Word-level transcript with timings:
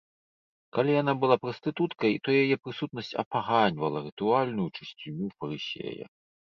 Калі 0.77 0.95
яна 1.01 1.13
была 1.23 1.37
прастытуткай, 1.43 2.13
то 2.29 2.39
яе 2.41 2.55
прысутнасць 2.65 3.15
апаганьвала 3.25 3.99
рытуальную 4.09 4.69
чысціню 4.77 5.27
фарысея. 5.37 6.05